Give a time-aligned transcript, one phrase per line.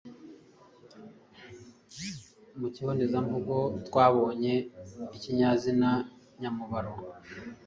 [2.59, 3.55] Mu kibonezamvugo
[3.87, 4.53] twabonye
[5.15, 5.89] ikinyazina
[6.39, 6.93] nyamubaro